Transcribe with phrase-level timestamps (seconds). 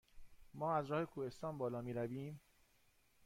[0.53, 2.39] ما از راه کوهستان بالا می رویم؟